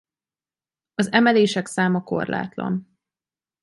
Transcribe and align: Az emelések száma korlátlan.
Az 0.95 1.11
emelések 1.11 1.65
száma 1.65 2.03
korlátlan. 2.03 2.99